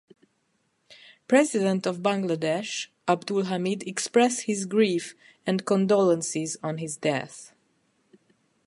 [1.27, 5.13] President of Bangladesh Abdul Hamid expressed his grief
[5.45, 7.53] and condolences on his death.